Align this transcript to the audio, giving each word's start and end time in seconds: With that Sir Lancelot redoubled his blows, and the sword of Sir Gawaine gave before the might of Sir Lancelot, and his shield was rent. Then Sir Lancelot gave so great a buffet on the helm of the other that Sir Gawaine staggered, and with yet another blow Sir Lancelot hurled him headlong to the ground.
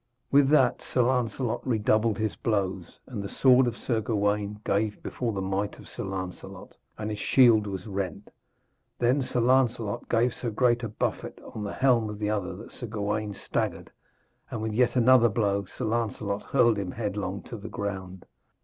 With 0.31 0.49
that 0.49 0.81
Sir 0.81 1.03
Lancelot 1.03 1.61
redoubled 1.63 2.17
his 2.17 2.35
blows, 2.35 2.97
and 3.05 3.21
the 3.21 3.29
sword 3.29 3.67
of 3.67 3.77
Sir 3.77 4.01
Gawaine 4.01 4.59
gave 4.65 5.03
before 5.03 5.31
the 5.31 5.43
might 5.43 5.77
of 5.77 5.87
Sir 5.87 6.03
Lancelot, 6.03 6.75
and 6.97 7.11
his 7.11 7.19
shield 7.19 7.67
was 7.67 7.85
rent. 7.85 8.31
Then 8.97 9.21
Sir 9.21 9.39
Lancelot 9.41 10.09
gave 10.09 10.33
so 10.33 10.49
great 10.49 10.81
a 10.81 10.89
buffet 10.89 11.37
on 11.53 11.63
the 11.63 11.73
helm 11.73 12.09
of 12.09 12.17
the 12.17 12.31
other 12.31 12.55
that 12.55 12.71
Sir 12.71 12.87
Gawaine 12.87 13.35
staggered, 13.35 13.91
and 14.49 14.63
with 14.63 14.73
yet 14.73 14.95
another 14.95 15.29
blow 15.29 15.65
Sir 15.65 15.85
Lancelot 15.85 16.41
hurled 16.41 16.79
him 16.79 16.93
headlong 16.93 17.43
to 17.43 17.55
the 17.57 17.69
ground. 17.69 18.25